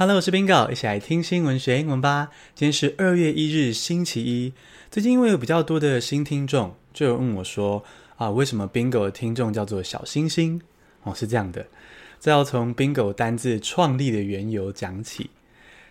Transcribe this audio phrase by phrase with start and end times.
[0.00, 2.30] Hello，我是 Bingo，一起来听新闻学英文吧。
[2.54, 4.52] 今天是二月一日，星期一。
[4.92, 7.82] 最近因为有比较多的新听众，就有问我说
[8.14, 10.62] ：“啊，为什么 Bingo 的听众叫做小星星？”
[11.02, 11.66] 哦，是这样的，
[12.20, 15.30] 这要从 Bingo 单字创立的缘由讲起。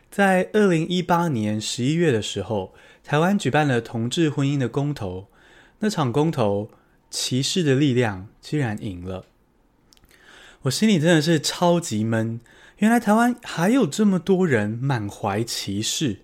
[0.10, 5.28] 在二零一八年十一月的时候，台湾举办了同志婚姻的公投。
[5.80, 6.70] 那场公投，
[7.10, 9.26] 歧视的力量居然赢了，
[10.62, 12.39] 我心里真的是超级闷。
[12.78, 16.20] 原来台湾还有这么多人满怀歧视。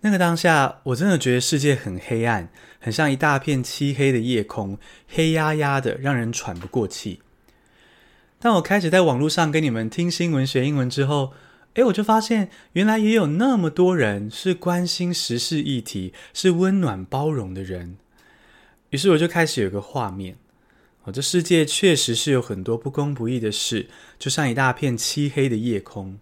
[0.00, 7.20] 那个当下，我真的觉得世界很黑暗，很像一大片漆黑的夜空，黑压压的，让人喘不过气。
[8.38, 11.34] 当我开始在网络上跟你们听新闻学英文之后，
[11.74, 17.98] 诶，我就发现原来也有那么多人是关心时事议题、是温暖包容的人。
[18.88, 20.36] 于是我就开始有个画面。
[21.04, 26.18] 哦，这世界确实是有很多不公不义的事，就像一大片漆黑的夜空。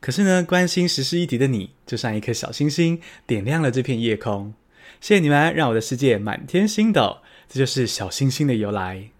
[0.00, 4.54] 可是呢，关心时事议题的你，就像一颗小星星，点亮了这片夜空。
[5.00, 7.18] 谢谢你们，让我的世界满天星斗。
[7.48, 9.10] 这就是小星星的由来。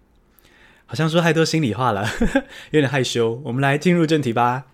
[0.85, 2.05] 好像说太多心里话了，
[2.71, 3.41] 有点害羞。
[3.45, 4.65] 我们来进入正题吧。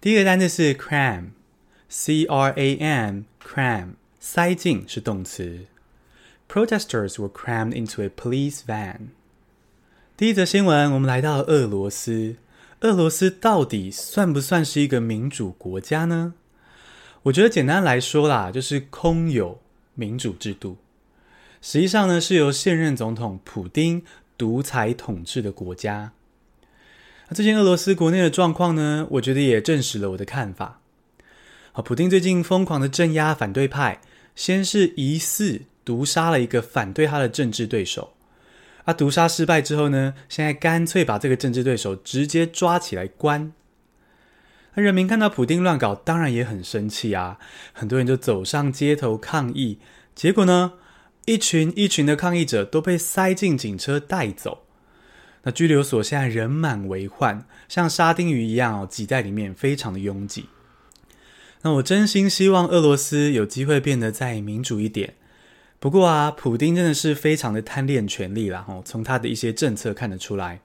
[0.00, 1.26] 第一个单词是 cram，C-R-A-M，cram。
[4.28, 5.66] 塞进是动词。
[6.48, 9.10] Protesters were crammed into a police van。
[10.16, 12.34] 第一则新闻，我们来到俄罗斯。
[12.80, 16.34] 俄罗斯到底算不算是一个民主国家呢？
[17.22, 19.60] 我觉得简单来说啦，就是空有
[19.94, 20.78] 民主制度，
[21.62, 24.02] 实际上呢是由现任总统普丁
[24.36, 26.10] 独裁统治的国家。
[27.28, 30.80] 那最近俄罗斯国内的状况呢，我觉得也证实了我的看法。
[31.70, 34.00] 好，普丁最近疯狂的镇压反对派。
[34.36, 38.12] 先是疑似毒杀了一个反对他的政治对手，
[38.84, 43.52] 啊，毒杀失败之后呢，现在干脆把这个政治对手直接抓起来关。
[44.74, 47.38] 那人民看到普丁乱搞，当然也很生气啊，
[47.72, 49.78] 很多人就走上街头抗议。
[50.14, 50.74] 结果呢，
[51.24, 54.64] 一群一群的抗议者都被塞进警车带走。
[55.44, 60.46] 那拘留所现在人满为患，像沙丁鱼一样哦，挤在里面，非常的拥挤。
[61.62, 65.14] 那我真心希望俄罗斯有机会变得再民主一点。
[65.78, 70.60] 不过啊，普丁真的是非常的贪恋权力啦，哦，从他的一些政策看得出来。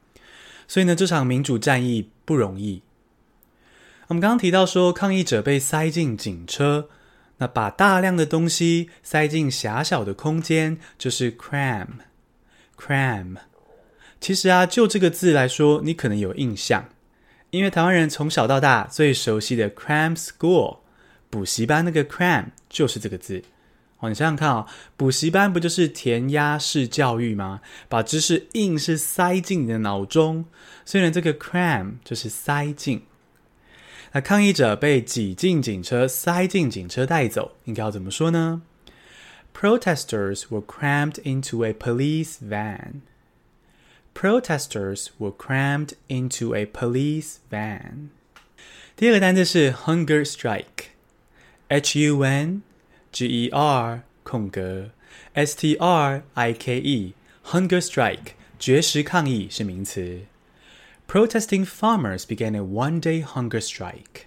[0.67, 2.81] 所以呢，这场民主战役不容易。
[4.07, 6.89] 我们刚刚提到说，抗议者被塞进警车，
[7.37, 11.87] 那把大量的东西塞进狭小的空间，就是 cram。
[12.77, 13.37] cram。
[14.19, 16.89] 其实啊，就这个字来说，你可能有印象，
[17.49, 20.80] 因为台湾人从小到大最熟悉的 cram school。
[21.31, 23.41] 补习班那个 cram 就是这个字
[23.99, 27.61] 哦，你想想看啊、哦，补习班不就是填鸭式教育吗？
[27.87, 30.45] 把知识硬是塞进你的脑中，
[30.85, 33.03] 虽然，这个 cram 就是塞进。
[34.11, 38.63] 那抗议者被挤进警车，塞进警车带走，应该要怎么说呢
[39.53, 43.01] ？Protesters were crammed into a police van.
[44.13, 48.09] Protesters were crammed into a police van.
[48.97, 50.90] 第二个单词是 hunger strike。
[51.71, 52.63] H U N
[53.13, 54.89] G E R 空格
[55.31, 57.13] S T R I K E
[57.45, 60.19] Hunger Strike 绝食抗议是名词。
[61.07, 64.25] Protesting farmers began a one-day hunger strike。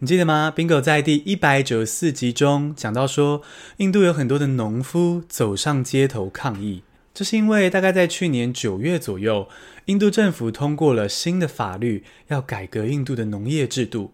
[0.00, 3.42] 你记得吗？Bingo 在第一百九十四集中讲到说，
[3.76, 6.82] 印度有很多的农夫走上街头抗议，
[7.14, 9.48] 这是因为大概在去年九月左右，
[9.84, 14.10] 印度政府通过了新的法律，要改革印度的农业制度。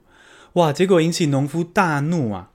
[0.54, 0.72] 哇！
[0.72, 2.50] 结果引起农夫大怒啊！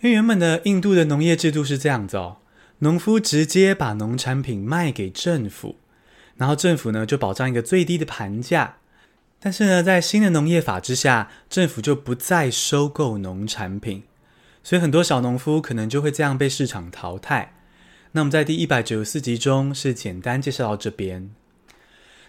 [0.00, 2.36] 因为原本的印度的农业制度是这样子哦，
[2.78, 5.76] 农夫直接把农产品卖给政府，
[6.36, 8.76] 然后政府呢就保障一个最低的盘价。
[9.40, 14.04] 但是呢，在新的农业法之下，政府就不再收购农产品，
[14.62, 17.54] 所以很多小农夫可能就会这样被市场淘汰。
[18.12, 21.30] 那我们在第一百九十四集中是简单介绍到这边。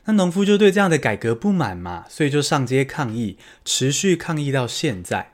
[0.05, 5.31] 那农夫就对这样的改革不满嘛，所以就上街抗议，持续抗议到现在。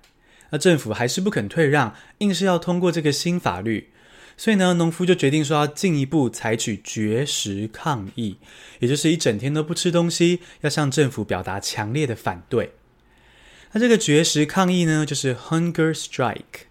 [0.50, 3.90] 那政府还是不肯退让，硬是要通过这个新法律。
[4.38, 8.38] 所以呢，农夫就决定说要进一步采取绝食抗议，
[8.80, 12.74] 也就是一整天都不吃东西，要向政府表达强烈的反对。
[13.74, 16.68] 那这个绝食抗议呢，就是 hunger strike。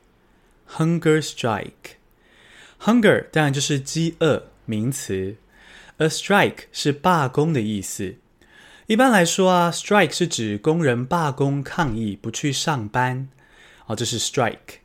[0.69, 5.37] hunger strike，hunger 当然就是饥饿，名词。
[6.00, 8.14] A strike 是罢工的意思。
[8.87, 13.29] 一般来说啊，strike 是指工人罢工抗议，不去上班。
[13.85, 14.81] 哦，这是 strike。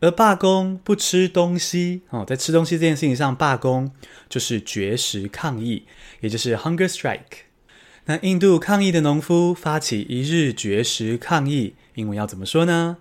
[0.00, 3.92] 而罢工不吃东西，哦，在吃东西这件事情上罢工，
[4.28, 5.86] 就是绝食抗议，
[6.20, 7.46] 也就是 hunger strike。
[8.04, 12.98] 那印度抗议的农夫发起一日绝食抗议，英文要怎么说呢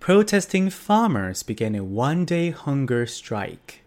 [0.00, 3.80] ？Protesting farmers began a one-day hunger strike.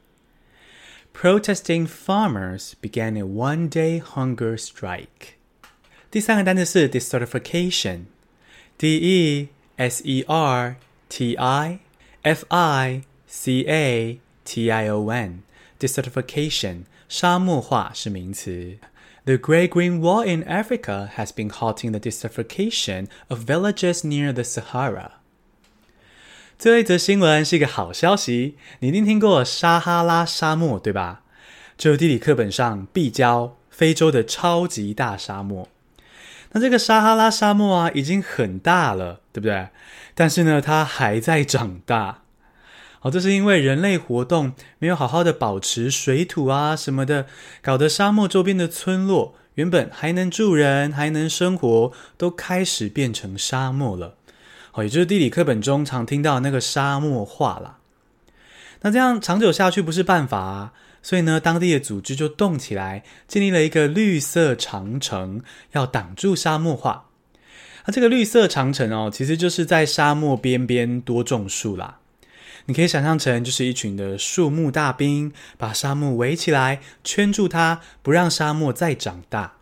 [1.13, 5.35] Protesting farmers began a one-day hunger strike.
[6.11, 10.77] 第三个单词是 desertification，D E S E R
[11.09, 11.79] T I
[12.23, 18.79] F I C A T I O N，desertification，沙漠化是名词。
[19.25, 25.15] The Great Green Wall in Africa has been halting the desertification of villages near the Sahara.
[26.62, 31.24] 这一则新闻是一个好消息，你一定听过撒哈拉沙漠，对吧？
[31.76, 35.68] 就地理课本上必教非洲的超级大沙漠。
[36.52, 39.70] 那这个撒哈拉沙漠啊，已经很大了，对不对？
[40.14, 42.20] 但是呢，它还在长大。
[43.00, 47.26] 好，这是因为人类活动没有好好的保持水土啊什么的，
[47.64, 54.18] 搞得沙漠周边的村落原本还能住人、还能生活，都开始变成沙漠了。
[54.74, 57.78] 哦，也就是地理课本中常听到那个沙漠化啦。
[58.82, 65.42] 那这样长久下去不是办法啊，所以呢，当地的组织就动起来，建立了一个绿色长城，
[65.74, 67.06] 要挡住沙漠化。
[67.86, 71.98] 那这个绿色长城哦，其实就是在沙漠边边多种树啦。
[72.66, 79.54] 你可以想象成就是一群的树木大兵，把沙漠围起来，圈住它，不让沙漠再长大。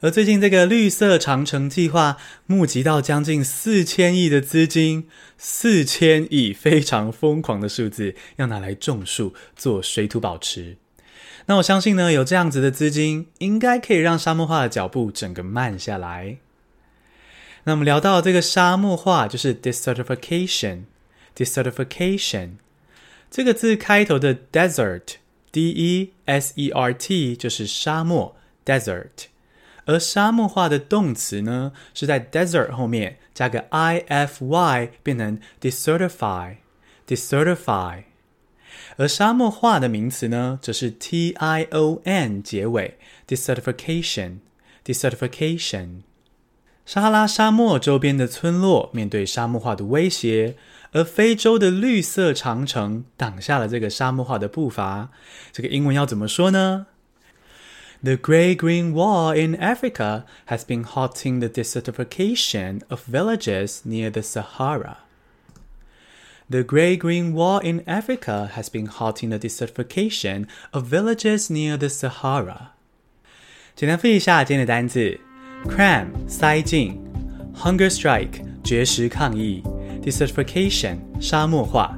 [0.00, 2.16] 而最近这个绿色长城计划
[2.46, 5.08] 募集到将近四千亿的资金，
[5.38, 10.76] 四千亿非常疯狂的数字，要拿来种树做水土保持。
[11.46, 16.38] 那我相信呢，有这样子的资金，应该可以让沙漠化的脚步整个慢下来。
[17.64, 20.82] 那我们聊到这个沙漠化，就是 desertification。
[21.34, 22.50] Desertification
[23.30, 28.34] 这个字开头的 desert，D-E-S-E-R-T 就是沙漠
[28.64, 29.26] desert，
[29.86, 38.02] 而沙漠化的动词呢，是在 desert 后面加个 I-F-Y 变成 desertify，desertify，
[38.98, 46.02] 而沙漠化的名词呢，则是 T-I-O-N 结尾 desertification，desertification。
[46.84, 50.56] 撒哈拉沙漠周边的村落面对沙漠化的威胁。
[50.92, 55.10] 而非洲的绿色长城挡下了这个沙漠化的步伐。
[55.52, 56.86] 这个英文要怎么说呢
[58.05, 64.21] ？The Great Green Wall in Africa has been halting the desertification of villages near the
[64.21, 64.97] Sahara.
[66.49, 71.87] The Great Green Wall in Africa has been halting the desertification of villages near the
[71.87, 72.71] Sahara.
[73.75, 75.19] 简单复习一下今天的单词：
[75.65, 76.99] cram 塞进，
[77.55, 79.63] hunger strike 绝食抗议。
[80.03, 81.94] Desertification 沙漠化，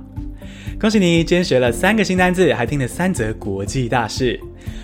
[0.80, 4.38] 恭喜你，今天学了三个新单字，还听了三则国际大事。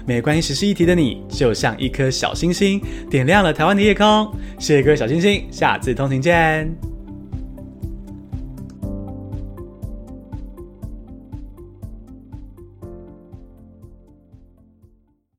[0.05, 4.29] 没关系时事议题的你，就像一颗小星星，点亮了台湾的夜空。
[4.59, 6.94] 谢谢各位小星星，下次通勤见。